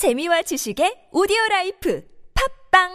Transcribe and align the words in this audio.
재미와 0.00 0.40
지식의 0.40 1.12
오디오 1.12 1.36
라이프 1.50 2.02
팝빵! 2.72 2.88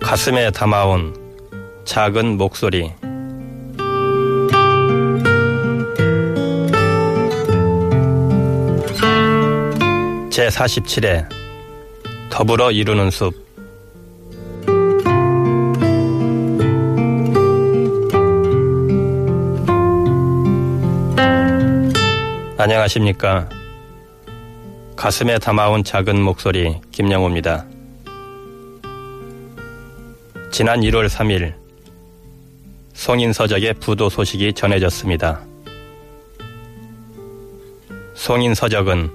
가슴에 0.00 0.50
담아온 0.50 1.14
작은 1.84 2.38
목소리. 2.38 2.90
제47회 10.30 11.28
더불어 12.30 12.70
이루는 12.70 13.10
숲 13.10 13.51
안녕하십니까. 22.62 23.48
가슴에 24.94 25.36
담아온 25.40 25.82
작은 25.82 26.22
목소리 26.22 26.80
김영호입니다. 26.92 27.66
지난 30.52 30.80
1월 30.82 31.08
3일 31.08 31.54
송인서적의 32.92 33.74
부도 33.80 34.08
소식이 34.08 34.52
전해졌습니다. 34.52 35.40
송인서적은 38.14 39.10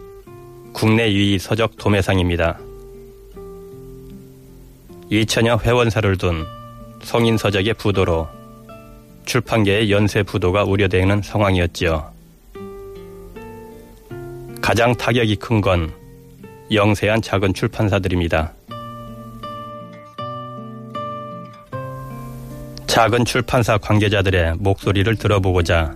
국내 0.73 1.09
유의 1.09 1.39
서적 1.39 1.77
도매상입니다. 1.77 2.59
2천여 5.09 5.63
회원사를 5.63 6.17
둔 6.17 6.45
송인서적의 7.01 7.75
부도로 7.75 8.27
출판계의 9.25 9.89
연쇄 9.89 10.21
부도가 10.23 10.65
우려되는 10.65 11.21
상황이었지요. 11.21 12.16
가장 14.68 14.93
타격이 14.93 15.37
큰 15.37 15.62
건 15.62 15.93
영세한 16.73 17.21
작은 17.21 17.54
출판사들입니다. 17.54 18.51
작은 22.85 23.23
출판사 23.23 23.77
관계자들의 23.77 24.55
목소리를 24.57 25.15
들어보고자 25.15 25.95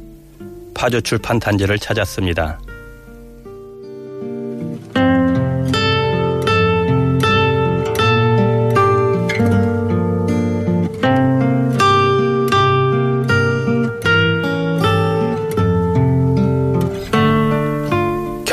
파주 0.74 1.02
출판 1.02 1.38
단지를 1.38 1.80
찾았습니다. 1.80 2.62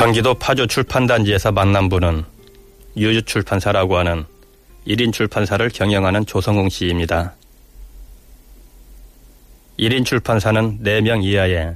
경기도 0.09 0.33
파주 0.33 0.65
출판단지에서 0.65 1.51
만난 1.51 1.87
분은 1.87 2.25
유주 2.97 3.21
출판사라고 3.21 3.95
하는 3.95 4.25
1인 4.87 5.13
출판사를 5.13 5.69
경영하는 5.69 6.25
조성웅 6.25 6.69
씨입니다. 6.69 7.35
1인 9.77 10.05
출판사는 10.05 10.79
4명 10.81 11.23
이하의 11.23 11.75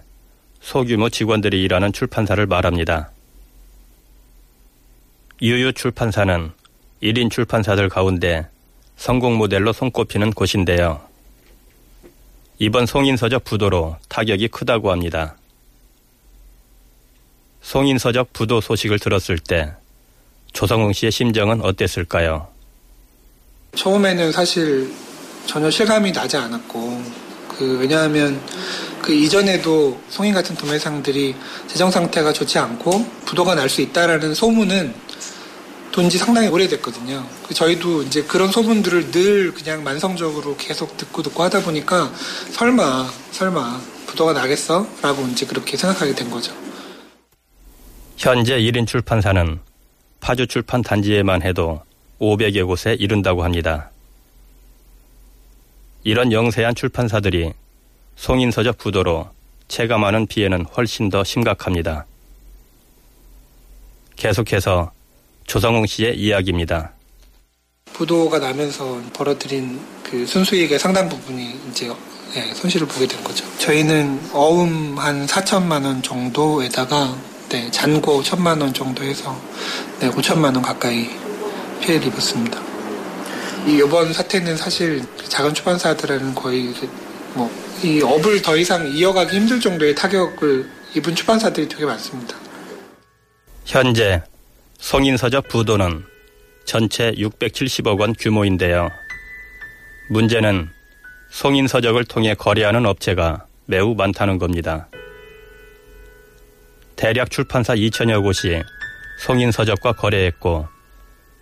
소규모 0.62 1.10
직원들이 1.10 1.62
일하는 1.62 1.94
출판사를 1.94 2.44
말합니다. 2.48 3.12
유유 5.40 5.74
출판사는 5.74 6.54
1인 7.04 7.30
출판사들 7.30 7.88
가운데 7.88 8.48
성공 8.96 9.38
모델로 9.38 9.74
손꼽히는 9.74 10.32
곳인데요. 10.32 11.02
이번 12.58 12.88
송인서적 12.88 13.44
부도로 13.44 13.98
타격이 14.10 14.48
크다고 14.48 14.90
합니다. 14.90 15.36
송인서적 17.64 18.34
부도 18.34 18.62
소식을 18.62 19.00
들었을 19.00 19.40
때 19.40 19.74
조성웅 20.52 20.94
씨의 20.94 21.12
심정은 21.12 21.62
어땠을까요? 21.62 22.48
처음에는 23.76 24.32
사실 24.32 24.92
전혀 25.48 25.72
실감이 25.72 26.12
나지 26.12 26.38
않았고 26.38 27.04
그 27.58 27.78
왜냐하면 27.80 28.40
그 29.02 29.14
이전에도 29.14 30.00
송인 30.10 30.34
같은 30.34 30.56
도매상들이 30.56 31.36
재정 31.68 31.90
상태가 31.90 32.32
좋지 32.32 32.60
않고 32.60 33.06
부도가 33.26 33.56
날 33.56 33.68
수 33.70 33.82
있다라는 33.82 34.34
소문은 34.36 34.94
돈지 35.92 36.18
상당히 36.18 36.48
오래됐거든요. 36.48 37.28
그 37.48 37.54
저희도 37.54 38.04
이제 38.04 38.24
그런 38.24 38.52
소문들을 38.52 39.12
늘 39.12 39.54
그냥 39.54 39.84
만성적으로 39.84 40.56
계속 40.58 40.98
듣고 40.98 41.22
듣고 41.22 41.44
하다 41.44 41.62
보니까 41.64 42.12
설마 42.52 43.10
설마 43.32 43.80
부도가 44.08 44.34
나겠어? 44.34 44.88
라고 45.02 45.24
이제 45.28 45.46
그렇게 45.46 45.78
생각하게 45.78 46.16
된 46.16 46.30
거죠. 46.32 46.52
현재 48.24 48.58
1인 48.58 48.88
출판사는 48.88 49.60
파주 50.22 50.48
출판 50.48 50.82
단지에만 50.82 51.42
해도 51.42 51.82
500여 52.22 52.66
곳에 52.66 52.96
이른다고 52.98 53.44
합니다. 53.44 53.92
이런 56.06 56.32
영세한 56.32 56.74
출판사들이 56.74 57.52
송인서적 58.16 58.78
부도로 58.78 59.30
체감하는 59.68 60.28
피해는 60.28 60.64
훨씬 60.68 61.10
더 61.10 61.26
심각합니다. 61.26 62.06
계속해서 64.16 64.94
조성웅 65.46 65.86
씨의 65.86 66.18
이야기입니다. 66.18 66.94
부도가 67.92 68.40
나면서 68.40 69.02
벌어들인 69.12 69.82
그 70.02 70.26
순수익의 70.26 70.80
상당 70.80 71.10
부분이 71.10 71.60
이제 71.70 71.92
네, 72.34 72.54
손실을 72.54 72.88
보게 72.88 73.06
된 73.06 73.22
거죠. 73.22 73.46
저희는 73.58 74.30
어음 74.32 74.98
한 74.98 75.26
4천만 75.26 75.84
원 75.84 76.02
정도에다가 76.02 77.33
네, 77.54 77.72
잔고 77.72 78.24
천만 78.24 78.60
원 78.60 78.74
정도 78.74 79.04
해서 79.04 79.40
네, 80.00 80.10
5천만 80.10 80.46
원 80.46 80.62
가까이 80.62 81.10
피해를 81.82 82.08
입었습니다. 82.08 82.60
이 83.68 83.78
이번 83.78 84.12
사태는 84.12 84.58
사실 84.58 85.04
작은 85.30 85.54
출판사들은 85.54 86.36
거의 86.36 86.74
뭐 87.34 87.64
이 87.84 88.02
업을 88.02 88.42
더 88.42 88.56
이상 88.56 88.88
이어가기 88.88 89.36
힘들 89.36 89.60
정도의 89.60 89.94
타격을 89.94 90.70
입은 90.96 91.16
출판사들이 91.16 91.68
되게 91.68 91.86
많습니다. 91.86 92.38
현재 93.66 94.22
송인서적 94.78 95.50
부도는 95.50 96.06
전체 96.66 97.12
670억 97.12 98.00
원 98.00 98.14
규모인데요. 98.14 98.90
문제는 100.10 100.70
송인서적을 101.32 102.06
통해 102.06 102.36
거래하는 102.36 102.86
업체가 102.86 103.48
매우 103.66 103.96
많다는 103.96 104.38
겁니다. 104.38 104.88
대략 106.96 107.30
출판사 107.30 107.76
2천여 107.76 108.22
곳이 108.22 108.62
송인서적과 109.20 109.94
거래했고 109.94 110.68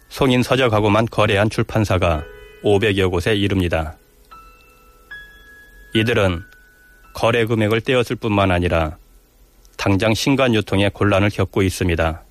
송인서적하고만 0.09 1.07
거래한 1.07 1.49
출판사가 1.49 2.23
500여 2.63 3.09
곳에 3.09 3.35
이릅니다. 3.35 3.95
이들은 5.95 6.43
거래 7.13 7.45
금액을 7.45 7.81
떼었을 7.81 8.15
뿐만 8.15 8.51
아니라 8.51 8.97
당장 9.77 10.13
신간 10.13 10.53
유통에 10.53 10.89
곤란을 10.89 11.29
겪고 11.29 11.63
있습니다. 11.63 12.23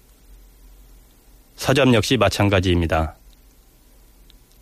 서점 1.57 1.95
역시 1.95 2.17
마찬가지입니다. 2.17 3.17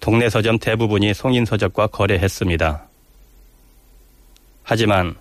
동네 0.01 0.29
서점 0.31 0.59
대부분이 0.59 1.15
송인 1.15 1.45
서적과 1.45 1.89
거래했습니다. 1.89 2.89
하지만 4.63 5.17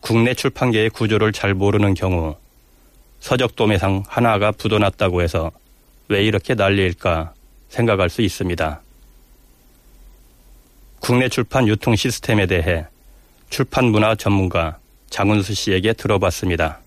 국내 0.00 0.34
출판계의 0.34 0.90
구조를 0.90 1.32
잘 1.32 1.54
모르는 1.54 1.94
경우 1.94 2.36
서적도매상 3.20 4.04
하나가 4.06 4.52
부도났다고 4.52 5.22
해서 5.22 5.50
왜 6.08 6.24
이렇게 6.24 6.54
난리일까 6.54 7.32
생각할 7.68 8.08
수 8.10 8.22
있습니다. 8.22 8.80
국내 11.00 11.28
출판 11.28 11.68
유통 11.68 11.96
시스템에 11.96 12.46
대해 12.46 12.86
출판 13.50 13.86
문화 13.86 14.14
전문가 14.14 14.78
장은수 15.10 15.54
씨에게 15.54 15.92
들어봤습니다. 15.92 16.80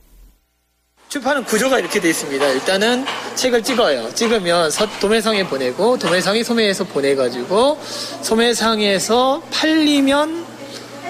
출판은 1.10 1.44
구조가 1.44 1.80
이렇게 1.80 2.00
되어 2.00 2.10
있습니다. 2.12 2.48
일단은 2.48 3.06
책을 3.36 3.64
찍어요. 3.64 4.14
찍으면 4.14 4.72
도매상에 5.02 5.46
보내고 5.46 5.98
도매상이 6.00 6.44
소매에서 6.44 6.86
보내가지고 6.86 7.78
소매상에서 8.22 9.44
팔리면 9.52 10.46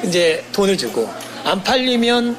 이제 0.03 0.44
돈을 0.53 0.75
주고 0.75 1.07
안 1.44 1.63
팔리면 1.63 2.35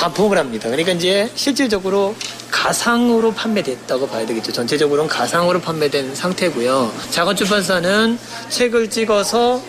반품을 0.00 0.38
합니다. 0.38 0.70
그러니까 0.70 0.92
이제 0.92 1.30
실질적으로 1.34 2.14
가상으로 2.50 3.32
판매됐다고 3.32 4.08
봐야 4.08 4.24
되겠죠. 4.24 4.50
전체적으로는 4.50 5.08
가상으로 5.10 5.60
판매된 5.60 6.14
상태고요. 6.14 6.90
작은 7.10 7.36
출판사는 7.36 8.18
책을 8.48 8.88
찍어서 8.88 9.62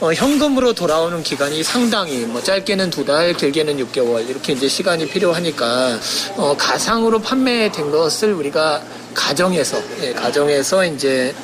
어, 0.00 0.12
현금으로 0.12 0.74
돌아오는 0.74 1.22
기간이 1.22 1.62
상당히 1.64 2.18
뭐 2.18 2.40
짧게는 2.42 2.90
두 2.90 3.04
달, 3.04 3.32
길게는 3.32 3.78
6개월 3.86 4.28
이렇게 4.28 4.52
이제 4.52 4.68
시간이 4.68 5.08
필요하니까 5.08 5.98
어, 6.36 6.54
가상으로 6.56 7.20
판매된 7.20 7.90
것을 7.90 8.34
우리가 8.34 8.82
가정에서 9.14 9.78
예, 10.02 10.12
가정에서 10.12 10.84
이제 10.84 11.34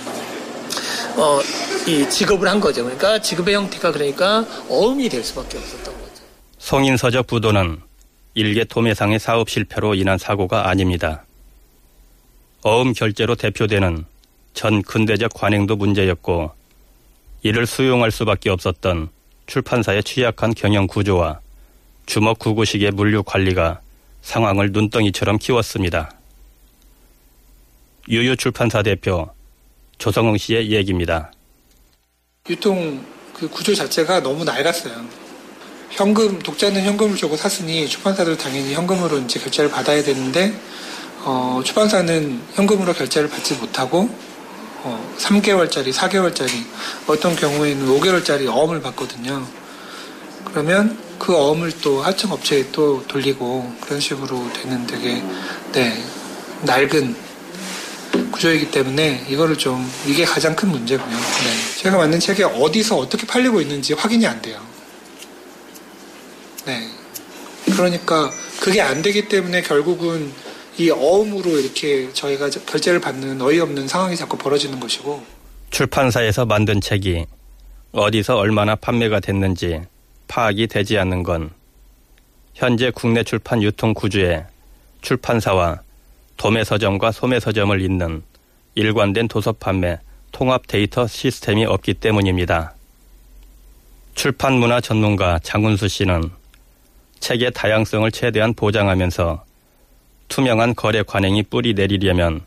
어, 1.17 1.41
이 1.87 2.09
지급을 2.09 2.47
한 2.47 2.61
거죠. 2.61 2.85
그러니까 2.85 3.21
지급의 3.21 3.55
형태가 3.55 3.91
그러니까 3.91 4.45
어음이 4.69 5.09
될 5.09 5.25
수밖에 5.25 5.59
없었던 5.59 5.85
거죠. 5.95 6.23
송인서적 6.59 7.27
부도는 7.27 7.81
일개 8.35 8.65
도매상의 8.65 9.21
사업 9.21 9.49
실패로 9.49 9.95
인한 9.95 10.19
사고가 10.19 10.69
아닙니다. 10.69 11.25
어음 12.63 12.93
결제로 12.93 13.35
대표되는 13.35 14.05
전 14.55 14.83
근대적 14.83 15.33
관행도 15.35 15.77
문제였고 15.77 16.53
이를 17.43 17.67
수용할 17.67 18.11
수밖에 18.11 18.51
없었던 18.51 19.11
출판사의 19.47 20.03
취약한 20.03 20.55
경영 20.55 20.87
구조와 20.87 21.41
주먹 22.07 22.39
구구식의 22.39 22.91
물류 22.93 23.23
관리가 23.23 23.81
상황을 24.23 24.73
눈덩이처럼 24.73 25.39
키웠습니다. 25.39 26.11
유유 28.09 28.37
출판사 28.37 28.83
대표 28.83 29.31
조성웅 29.99 30.39
씨의 30.39 30.71
얘기입니다. 30.73 31.31
유통 32.49 33.05
그 33.33 33.49
구조 33.49 33.75
자체가 33.75 34.21
너무 34.21 34.45
낡았어요. 34.45 35.24
현금 35.95 36.41
독자는 36.41 36.83
현금을 36.83 37.17
주고 37.17 37.37
샀으니 37.37 37.89
출판사도 37.89 38.37
당연히 38.37 38.75
현금으로 38.75 39.19
이제 39.19 39.39
결제를 39.39 39.71
받아야 39.71 40.03
되는데 40.03 40.53
어, 41.21 41.63
출판사는 41.65 42.41
현금으로 42.55 42.93
결제를 42.93 43.29
받지 43.29 43.55
못하고 43.55 44.11
어, 44.83 45.15
3개월짜리, 45.19 45.93
4개월짜리 45.93 46.51
어떤 47.07 47.37
경우에는 47.37 47.87
5개월짜리 47.87 48.49
어음을 48.49 48.83
받거든요. 48.83 49.47
그러면 50.45 50.99
그 51.19 51.35
어음을 51.37 51.73
또 51.81 52.03
하청 52.03 52.33
업체에 52.33 52.71
또 52.73 53.05
돌리고 53.07 53.73
그런 53.81 54.01
식으로 54.01 54.51
되는 54.53 54.87
되게 54.89 55.23
네 55.73 56.05
낡은 56.63 57.17
구조이기 58.33 58.73
때문에 58.73 59.27
이거를 59.29 59.57
좀 59.57 59.89
이게 60.07 60.25
가장 60.25 60.57
큰 60.57 60.71
문제고요. 60.71 61.17
네. 61.17 61.77
제가 61.83 61.97
만든 61.97 62.19
책이 62.19 62.43
어디서 62.43 62.97
어떻게 62.97 63.27
팔리고 63.27 63.61
있는지 63.61 63.95
확인이 63.95 64.27
안 64.27 64.43
돼요. 64.43 64.61
네. 66.67 66.89
그러니까 67.85 68.31
그게 68.61 68.81
안 68.81 69.03
되기 69.03 69.29
때문에 69.29 69.61
결국은 69.61 70.33
이 70.79 70.91
어음으로 70.91 71.59
이렇게 71.59 72.11
저희가 72.15 72.49
결제를 72.49 72.99
받는 72.99 73.41
어이없는 73.41 73.87
상황이 73.87 74.17
자꾸 74.17 74.39
벌어지는 74.39 74.81
것이고 74.81 75.23
출판사에서 75.71 76.47
만든 76.47 76.81
책이 76.81 77.27
어디서 77.93 78.37
얼마나 78.37 78.75
판매가 78.75 79.21
됐는지 79.21 79.83
파악이 80.29 80.67
되지 80.67 80.99
않는 80.99 81.23
건 81.23 81.51
현재 82.55 82.91
국내 82.91 83.23
출판 83.23 83.63
유통 83.63 83.93
구조에 83.93 84.47
출판사와 85.03 85.83
도매 86.39 86.65
서점과 86.65 87.13
소매 87.13 87.39
서점을 87.39 87.81
잇는 87.83 88.23
일관된 88.77 89.29
도서 89.29 89.53
판매 89.53 89.99
통합 90.33 90.67
데이터 90.67 91.07
시스템이 91.07 91.67
없기 91.67 91.95
때문입니다. 91.95 92.75
출판 94.15 94.55
문화 94.55 94.81
전문가 94.81 95.39
장훈수 95.41 95.87
씨는 95.87 96.31
책의 97.25 97.53
다양성을 97.55 98.11
최대한 98.13 98.53
보장하면서 98.53 99.43
투명한 100.29 100.75
거래 100.75 101.03
관행이 101.03 101.45
뿌리 101.45 101.73
내리려면 101.73 102.43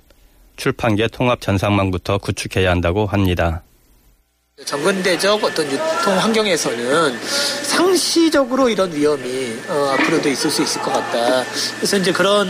출판계 0.56 1.08
통합 1.08 1.42
전상망부터 1.42 2.20
구축해야 2.20 2.70
한다고 2.70 3.08
합니다. 3.08 3.64
정근대적 4.64 5.44
어떤 5.44 5.66
유통 5.66 6.18
환경에서는 6.20 7.20
상시적으로 7.64 8.70
이런 8.70 8.94
위험이 8.94 9.56
어, 9.68 9.96
앞으로도 9.96 10.30
있을 10.30 10.52
수 10.52 10.62
있을 10.62 10.80
것 10.84 10.94
같다. 10.94 11.44
그래서 11.78 11.98
이제 11.98 12.12
그런 12.12 12.48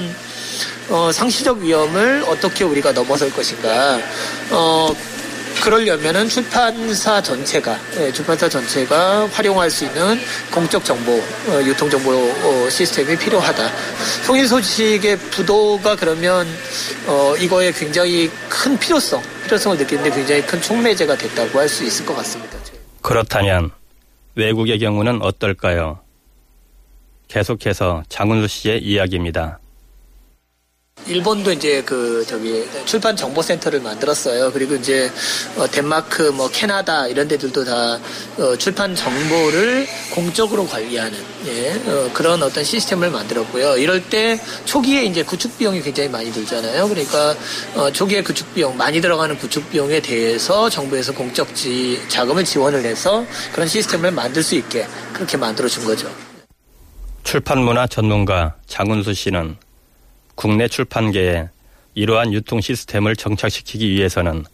어, 0.90 1.10
상시적 1.14 1.60
위험을 1.60 2.26
어떻게 2.28 2.66
우리가 2.66 2.92
넘어설 2.92 3.32
것인가. 3.32 4.00
어, 4.52 4.94
그러려면은 5.63 6.30
출판사 6.30 7.21
전체가 7.21 7.77
예, 7.98 8.12
출판사 8.12 8.48
전체가 8.48 9.27
활용할 9.27 9.69
수 9.69 9.86
있는 9.86 10.19
공적 10.54 10.83
정보 10.86 11.12
어, 11.13 11.62
유통 11.63 11.89
정보 11.89 12.12
어, 12.12 12.69
시스템이 12.69 13.18
필요하다. 13.18 13.69
송일 14.25 14.48
소식의 14.48 15.18
부도가 15.31 15.95
그러면 15.95 16.48
어, 17.07 17.36
이거에 17.38 17.71
굉장히 17.71 18.30
큰 18.50 18.77
필요성 18.77 19.21
필요성을 19.45 19.77
느끼는데 19.77 20.12
굉장히 20.12 20.42
큰 20.45 20.62
촉매제가 20.62 21.18
됐다고 21.18 21.59
할 21.59 21.68
수 21.68 21.83
있을 21.83 22.06
것 22.06 22.15
같습니다. 22.18 22.57
그렇다면 23.01 23.71
외국의 24.36 24.80
경우는 24.80 25.21
어떨까요? 25.21 26.00
계속해서 27.27 28.04
장훈수 28.07 28.48
씨의 28.48 28.83
이야기입니다. 28.83 29.59
일본도 31.07 31.51
이제 31.54 31.81
그 31.86 32.25
저기 32.27 32.68
출판 32.86 33.15
정보 33.15 33.42
센터를 33.42 33.80
만들었어요. 33.81 34.51
그리고 34.51 34.75
이제 34.75 35.12
어 35.57 35.68
덴마크, 35.68 36.24
뭐 36.24 36.50
캐나다 36.50 37.07
이런 37.07 37.27
데들도 37.27 37.63
다 37.65 38.00
어 38.38 38.56
출판 38.56 38.94
정보를 38.95 39.88
공적으로 40.13 40.68
관리하는 40.68 41.18
예, 41.48 41.71
어 41.88 42.09
그런 42.13 42.42
어떤 42.44 42.63
시스템을 42.63 43.09
만들었고요. 43.09 43.77
이럴 43.77 44.04
때 44.04 44.39
초기에 44.65 45.06
이제 45.06 45.24
구축 45.24 45.57
비용이 45.57 45.81
굉장히 45.81 46.09
많이 46.09 46.31
들잖아요. 46.31 46.88
그러니까 46.88 47.36
어 47.75 47.92
초기에 47.92 48.21
구축 48.21 48.54
비용 48.54 48.77
많이 48.77 49.01
들어가는 49.01 49.38
구축 49.38 49.69
비용에 49.71 50.00
대해서 50.01 50.69
정부에서 50.69 51.13
공적 51.13 51.56
지 51.56 52.00
자금을 52.09 52.45
지원을 52.45 52.83
해서 52.86 53.25
그런 53.54 53.68
시스템을 53.68 54.12
만들 54.12 54.44
수 54.44 54.56
있게 54.56 54.86
그렇게 55.13 55.38
만들어 55.38 55.68
준 55.68 55.86
거죠. 55.86 56.09
출판 57.24 57.59
문화 57.59 57.88
전문가 57.88 58.56
장훈수 58.68 59.13
씨는 59.13 59.57
국내 60.38 60.68
출판계에 60.68 61.50
이러한 61.95 62.31
유통 62.31 62.62
시스템을 62.62 63.16
정착시키기 63.16 63.89
위해서는 63.89 64.45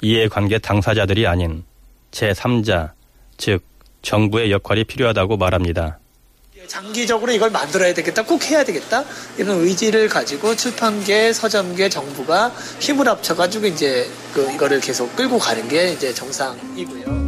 이해관계 0.00 0.58
당사자들이 0.58 1.26
아닌 1.26 1.64
제3자, 2.12 2.92
즉 3.38 3.64
정부의 4.02 4.52
역할이 4.52 4.84
필요하다고 4.84 5.36
말합니다. 5.36 5.98
장기적으로 6.68 7.32
이걸 7.32 7.50
만들어야 7.50 7.92
되겠다, 7.92 8.24
꼭 8.24 8.44
해야 8.44 8.62
되겠다 8.62 9.04
이런 9.36 9.58
의지를 9.62 10.08
가지고 10.08 10.54
출판계, 10.54 11.32
서점계, 11.32 11.88
정부가 11.88 12.50
힘을 12.78 13.08
합쳐가지고 13.08 13.66
이제 13.66 14.08
그 14.32 14.48
이거를 14.54 14.78
계속 14.78 15.14
끌고 15.16 15.38
가는 15.38 15.66
게 15.66 15.92
이제 15.92 16.14
정상이고요. 16.14 17.21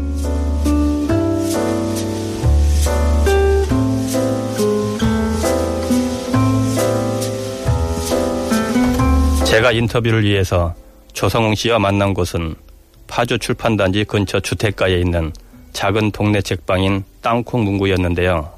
제가 9.55 9.71
인터뷰를 9.71 10.25
위해서 10.25 10.75
조성웅 11.13 11.55
씨와 11.55 11.79
만난 11.79 12.13
곳은 12.13 12.57
파주 13.07 13.39
출판단지 13.39 14.03
근처 14.03 14.41
주택가에 14.41 14.99
있는 14.99 15.33
작은 15.73 16.11
동네 16.11 16.43
책방인 16.43 17.05
땅콩 17.23 17.63
문구였는데요. 17.63 18.53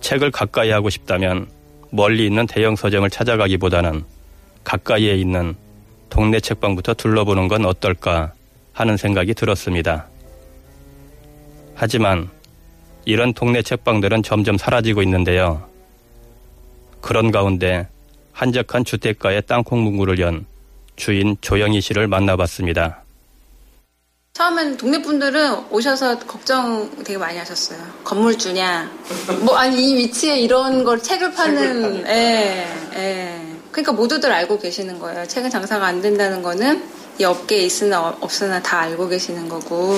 책을 0.00 0.30
가까이 0.30 0.70
하고 0.70 0.88
싶다면 0.88 1.48
멀리 1.90 2.26
있는 2.26 2.46
대형 2.46 2.76
서점을 2.76 3.10
찾아가기보다는 3.10 4.04
가까이에 4.62 5.16
있는 5.16 5.56
동네 6.10 6.38
책방부터 6.38 6.94
둘러보는 6.94 7.48
건 7.48 7.64
어떨까 7.64 8.34
하는 8.72 8.96
생각이 8.96 9.34
들었습니다. 9.34 10.06
하지만 11.74 12.30
이런 13.04 13.34
동네 13.34 13.62
책방들은 13.62 14.22
점점 14.22 14.56
사라지고 14.56 15.02
있는데요. 15.02 15.68
그런 17.00 17.32
가운데 17.32 17.88
한적한 18.34 18.84
주택가의 18.84 19.42
땅콩 19.46 19.82
문구를 19.84 20.18
연 20.18 20.44
주인 20.96 21.36
조영희 21.40 21.80
씨를 21.80 22.08
만나봤습니다. 22.08 23.02
처음엔 24.34 24.76
동네 24.76 25.00
분들은 25.00 25.70
오셔서 25.70 26.18
걱정 26.18 26.90
되게 27.04 27.16
많이 27.16 27.38
하셨어요. 27.38 27.78
건물주냐? 28.02 28.90
뭐 29.42 29.56
아니 29.56 29.90
이 29.90 29.96
위치에 29.96 30.40
이런 30.40 30.82
걸 30.82 31.00
책을 31.00 31.32
파는 31.34 32.04
예, 32.08 32.66
예. 32.96 33.40
그러니까 33.70 33.92
모두들 33.92 34.30
알고 34.32 34.58
계시는 34.58 34.98
거예요. 34.98 35.26
책은 35.26 35.50
장사가 35.50 35.86
안 35.86 36.02
된다는 36.02 36.42
거는 36.42 36.82
이 37.20 37.24
업계에 37.24 37.60
있으나 37.60 38.08
없으나 38.20 38.60
다 38.60 38.80
알고 38.80 39.08
계시는 39.08 39.48
거고 39.48 39.96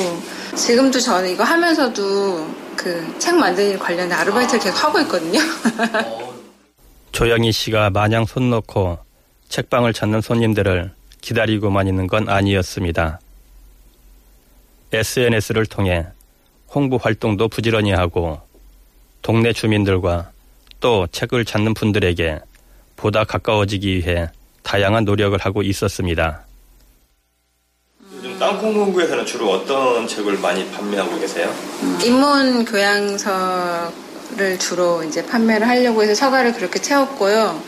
지금도 0.54 1.00
저는 1.00 1.30
이거 1.30 1.42
하면서도 1.42 2.46
그 2.76 3.16
책 3.18 3.36
만드는 3.36 3.70
일 3.70 3.78
관련된 3.78 4.12
아르바이트를 4.18 4.60
계속 4.60 4.84
하고 4.84 5.00
있거든요. 5.00 5.40
조영희 7.16 7.50
씨가 7.50 7.88
마냥 7.88 8.26
손 8.26 8.50
놓고 8.50 8.98
책방을 9.48 9.94
찾는 9.94 10.20
손님들을 10.20 10.92
기다리고만 11.22 11.88
있는 11.88 12.06
건 12.06 12.28
아니었습니다. 12.28 13.20
SNS를 14.92 15.64
통해 15.64 16.04
홍보 16.68 16.98
활동도 16.98 17.48
부지런히 17.48 17.92
하고 17.92 18.38
동네 19.22 19.54
주민들과 19.54 20.30
또 20.80 21.06
책을 21.10 21.46
찾는 21.46 21.72
분들에게 21.72 22.38
보다 22.96 23.24
가까워지기 23.24 23.96
위해 23.96 24.28
다양한 24.62 25.06
노력을 25.06 25.38
하고 25.38 25.62
있었습니다. 25.62 26.44
요즘 28.12 28.38
땅콩문구에서는 28.38 29.24
주로 29.24 29.52
어떤 29.52 30.06
책을 30.06 30.38
많이 30.40 30.70
판매하고 30.70 31.18
계세요? 31.18 31.50
인문 32.04 32.66
교양서 32.66 34.05
를 34.34 34.58
주로 34.58 35.04
이제 35.04 35.24
판매를 35.24 35.68
하려고 35.68 36.02
해서 36.02 36.14
서가를 36.14 36.52
그렇게 36.52 36.80
채웠고요. 36.80 37.62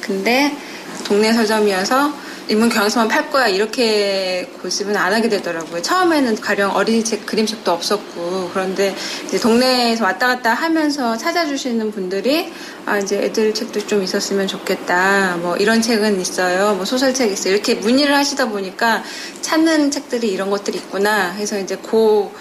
근데 0.00 0.56
동네 1.04 1.32
서점이어서 1.32 2.12
인문 2.46 2.68
교양서만 2.68 3.08
팔 3.08 3.30
거야 3.30 3.48
이렇게 3.48 4.48
고집은 4.60 4.96
안 4.96 5.12
하게 5.12 5.28
되더라고요. 5.28 5.82
처음에는 5.82 6.36
가령 6.36 6.76
어린이책 6.76 7.26
그림책도 7.26 7.70
없었고 7.70 8.50
그런데 8.52 8.94
이제 9.26 9.40
동네에서 9.40 10.04
왔다 10.04 10.28
갔다 10.28 10.54
하면서 10.54 11.16
찾아주시는 11.16 11.90
분들이 11.90 12.52
아 12.84 12.98
이제 12.98 13.24
애들 13.24 13.54
책도 13.54 13.86
좀 13.86 14.02
있었으면 14.02 14.46
좋겠다. 14.46 15.38
뭐 15.40 15.56
이런 15.56 15.80
책은 15.80 16.20
있어요. 16.20 16.74
뭐 16.74 16.84
소설책 16.84 17.32
있어요. 17.32 17.54
이렇게 17.54 17.74
문의를 17.74 18.14
하시다 18.14 18.50
보니까 18.50 19.02
찾는 19.40 19.90
책들이 19.90 20.28
이런 20.28 20.50
것들이 20.50 20.78
있구나 20.78 21.30
해서 21.30 21.58
이제 21.58 21.76
고 21.76 22.32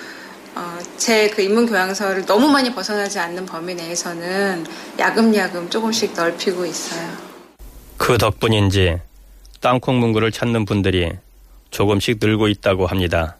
어, 0.55 0.77
제그 0.97 1.41
인문 1.41 1.65
교양서를 1.65 2.25
너무 2.25 2.47
많이 2.47 2.73
벗어나지 2.73 3.17
않는 3.19 3.45
범위 3.45 3.73
내에서는 3.75 4.65
야금야금 4.99 5.69
조금씩 5.69 6.13
넓히고 6.13 6.65
있어요. 6.65 7.09
그 7.97 8.17
덕분인지 8.17 8.99
땅콩 9.61 9.99
문구를 9.99 10.31
찾는 10.31 10.65
분들이 10.65 11.11
조금씩 11.71 12.17
늘고 12.21 12.49
있다고 12.49 12.85
합니다. 12.85 13.37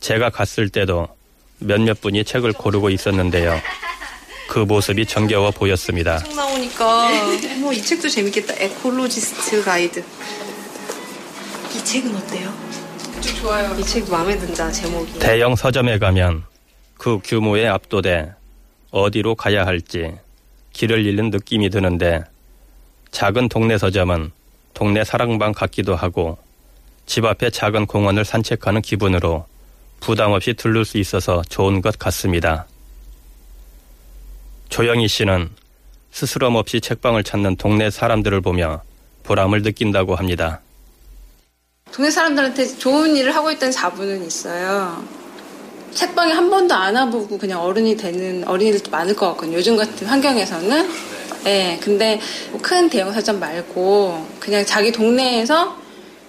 제가 0.00 0.30
갔을 0.30 0.68
때도 0.68 1.08
몇몇 1.58 2.00
분이 2.00 2.24
책을 2.24 2.52
고르고 2.54 2.90
있었는데요. 2.90 3.60
그 4.48 4.58
모습이 4.60 5.06
정겨워 5.06 5.50
보였습니다. 5.52 6.18
책 6.18 6.34
나오니까 6.34 7.10
뭐 7.60 7.72
이 7.72 7.80
책도 7.80 8.08
재밌겠다. 8.08 8.54
에콜로지스트 8.58 9.62
가이드. 9.64 10.02
이 11.74 11.84
책은 11.84 12.14
어때요? 12.16 12.52
좋아요. 13.20 13.74
이 13.78 13.82
책 13.84 14.10
마음에 14.10 14.36
든다 14.38 14.70
제목이. 14.70 15.18
대형 15.18 15.54
서점에 15.56 15.98
가면 15.98 16.44
그 16.98 17.18
규모에 17.24 17.66
압도돼 17.66 18.32
어디로 18.90 19.34
가야 19.34 19.64
할지 19.66 20.12
길을 20.72 21.04
잃는 21.06 21.30
느낌이 21.30 21.70
드는데 21.70 22.22
작은 23.10 23.48
동네 23.48 23.78
서점은 23.78 24.30
동네 24.74 25.04
사랑방 25.04 25.52
같기도 25.52 25.94
하고 25.96 26.38
집 27.06 27.24
앞에 27.24 27.50
작은 27.50 27.86
공원을 27.86 28.24
산책하는 28.24 28.82
기분으로 28.82 29.46
부담 30.00 30.32
없이 30.32 30.54
들를 30.54 30.84
수 30.84 30.98
있어서 30.98 31.42
좋은 31.48 31.82
것 31.82 31.98
같습니다. 31.98 32.66
조영희 34.68 35.08
씨는 35.08 35.50
스스럼 36.12 36.54
없이 36.56 36.80
책방을 36.80 37.24
찾는 37.24 37.56
동네 37.56 37.90
사람들을 37.90 38.40
보며 38.40 38.82
보람을 39.24 39.62
느낀다고 39.62 40.14
합니다. 40.14 40.60
동네 41.92 42.10
사람들한테 42.10 42.66
좋은 42.78 43.16
일을 43.16 43.34
하고 43.34 43.50
있다는 43.50 43.72
자부는 43.72 44.26
있어요. 44.26 45.02
책방에 45.92 46.32
한 46.32 46.48
번도 46.50 46.72
안 46.74 46.94
와보고 46.94 47.36
그냥 47.38 47.60
어른이 47.62 47.96
되는 47.96 48.46
어린이들도 48.46 48.90
많을 48.90 49.16
것 49.16 49.28
같거든요. 49.30 49.56
요즘 49.56 49.76
같은 49.76 50.06
환경에서는. 50.06 50.88
네, 51.44 51.80
근데 51.82 52.20
뭐 52.50 52.60
큰 52.62 52.88
대형 52.90 53.12
서점 53.12 53.40
말고 53.40 54.26
그냥 54.38 54.64
자기 54.66 54.92
동네에서 54.92 55.76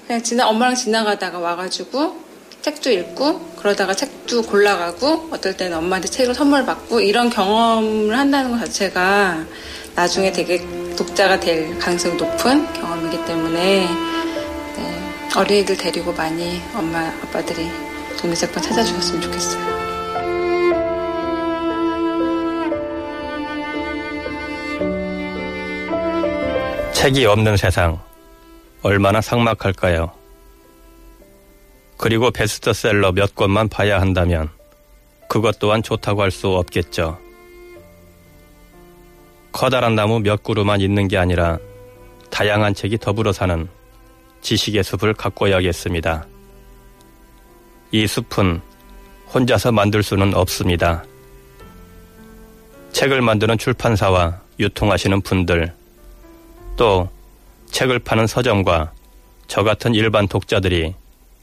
그냥 0.08 0.24
지나 0.24 0.48
엄마랑 0.48 0.74
지나가다가 0.74 1.38
와가지고 1.40 2.16
책도 2.62 2.90
읽고 2.92 3.40
그러다가 3.58 3.94
책도 3.94 4.44
골라가고 4.44 5.30
어떨 5.32 5.58
때는 5.58 5.78
엄마한테 5.78 6.08
책을 6.08 6.34
선물 6.34 6.66
받고 6.66 7.02
이런 7.02 7.30
경험을 7.30 8.18
한다는 8.18 8.52
것 8.52 8.60
자체가 8.60 9.46
나중에 9.96 10.32
되게 10.32 10.66
독자가 10.96 11.40
될 11.40 11.78
가능성이 11.78 12.16
높은 12.16 12.72
경험이기 12.74 13.26
때문에 13.26 13.60
네, 13.60 13.88
어린이들 15.36 15.78
데리고 15.78 16.12
많이 16.14 16.62
엄마 16.76 17.08
아빠들이 17.08 17.70
동네 18.20 18.36
책방 18.36 18.62
찾아주셨으면 18.62 19.22
좋겠어요. 19.22 19.82
책이 26.94 27.26
없는 27.26 27.58
세상 27.58 28.00
얼마나 28.84 29.22
삭막할까요? 29.22 30.12
그리고 31.98 32.32
베스트셀러 32.32 33.12
몇 33.14 33.36
권만 33.36 33.70
봐야 33.70 34.02
한다면 34.02 34.50
그것 35.30 35.60
또한 35.60 35.82
좋다고 35.82 36.22
할 36.22 36.32
수 36.32 36.50
없겠죠. 36.50 37.18
커다란 39.52 39.96
나무 39.96 40.20
몇 40.20 40.44
그루만 40.44 40.82
있는 40.82 41.08
게 41.08 41.18
아니라 41.18 41.58
다양한 42.30 42.74
책이 42.74 42.98
더불어 42.98 43.32
사는 43.32 43.68
지식의 44.42 44.84
숲을 44.84 45.14
가꿔야겠습니다. 45.14 46.26
이 47.92 48.08
숲은 48.08 48.62
혼자서 49.34 49.72
만들 49.72 50.04
수는 50.04 50.34
없습니다. 50.34 51.04
책을 52.92 53.22
만드는 53.22 53.58
출판사와 53.58 54.42
유통하시는 54.60 55.22
분들, 55.22 55.74
또 56.76 57.10
책을 57.72 58.00
파는 58.00 58.28
서점과 58.28 58.92
저 59.48 59.64
같은 59.64 59.96
일반 59.96 60.28
독자들이 60.28 60.94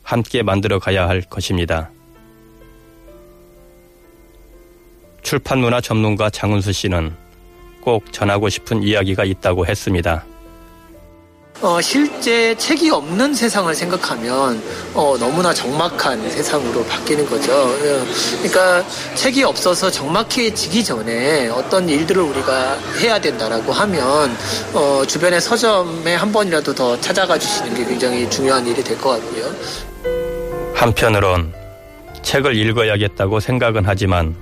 함께 0.02 0.42
만들어 0.42 0.78
가야 0.78 1.08
할 1.08 1.22
것입니다. 1.22 1.90
출판문화 5.22 5.80
전문가 5.80 6.30
장은수 6.30 6.72
씨는 6.72 7.14
꼭 7.82 8.12
전하고 8.12 8.48
싶은 8.48 8.82
이야기가 8.82 9.24
있다고 9.24 9.66
했습니다. 9.66 10.24
어, 11.60 11.80
실제 11.80 12.54
책이 12.54 12.88
없는 12.90 13.34
세상을 13.34 13.74
생각하면 13.74 14.62
어, 14.94 15.16
너무나 15.18 15.52
적막한 15.52 16.30
세상으로 16.30 16.84
바뀌는 16.84 17.28
거죠. 17.28 17.52
어, 17.52 18.04
그러니까 18.36 18.84
책이 19.16 19.42
없어서 19.42 19.90
적막해지기 19.90 20.84
전에 20.84 21.48
어떤 21.48 21.88
일들을 21.88 22.22
우리가 22.22 22.78
해야 23.00 23.20
된다라고 23.20 23.72
하면 23.72 24.36
어, 24.72 25.02
주변의 25.04 25.40
서점에 25.40 26.14
한 26.14 26.30
번이라도 26.30 26.74
더 26.76 27.00
찾아가 27.00 27.36
주시는 27.36 27.74
게 27.74 27.84
굉장히 27.84 28.30
중요한 28.30 28.64
일이 28.64 28.82
될 28.84 28.96
것 28.98 29.10
같고요. 29.10 29.52
한편으론 30.74 31.52
책을 32.22 32.56
읽어야겠다고 32.56 33.40
생각은 33.40 33.82
하지만 33.84 34.36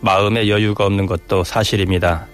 마음의 0.00 0.48
여유가 0.48 0.86
없는 0.86 1.06
것도 1.06 1.42
사실입니다. 1.42 2.26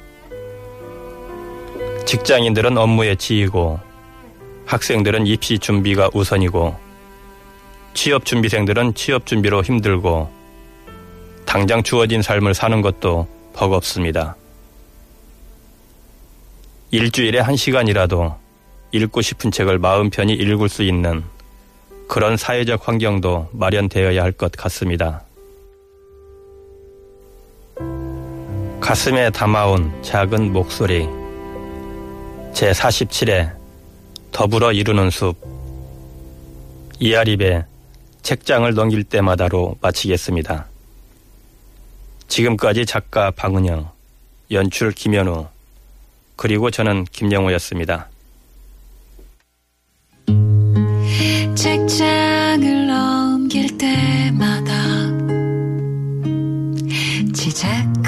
직장인들은 2.06 2.76
업무에 2.76 3.14
치이고 3.14 3.87
학생들은 4.68 5.26
입시 5.26 5.58
준비가 5.58 6.10
우선이고 6.12 6.76
취업 7.94 8.26
준비생들은 8.26 8.92
취업 8.94 9.24
준비로 9.24 9.62
힘들고 9.62 10.30
당장 11.46 11.82
주어진 11.82 12.20
삶을 12.20 12.52
사는 12.52 12.82
것도 12.82 13.26
버겁습니다. 13.54 14.36
일주일에 16.90 17.40
한 17.40 17.56
시간이라도 17.56 18.36
읽고 18.92 19.22
싶은 19.22 19.50
책을 19.50 19.78
마음 19.78 20.10
편히 20.10 20.34
읽을 20.34 20.68
수 20.68 20.82
있는 20.82 21.24
그런 22.06 22.36
사회적 22.36 22.86
환경도 22.86 23.48
마련되어야 23.52 24.22
할 24.22 24.32
것 24.32 24.52
같습니다. 24.52 25.24
가슴에 28.80 29.30
담아온 29.30 29.90
작은 30.02 30.52
목소리 30.52 31.08
제47회 32.52 33.57
더불어 34.32 34.72
이루는 34.72 35.10
숲 35.10 35.36
이아립의 37.00 37.64
책장을 38.22 38.72
넘길 38.74 39.04
때마다로 39.04 39.76
마치겠습니다. 39.80 40.66
지금까지 42.28 42.84
작가 42.84 43.30
방은영, 43.30 43.90
연출 44.50 44.92
김현우, 44.92 45.46
그리고 46.36 46.70
저는 46.70 47.04
김영호였습니다. 47.06 48.08
책장을 51.54 52.86
넘길 52.86 53.78
때마다 53.78 54.72
지잡고 57.32 58.07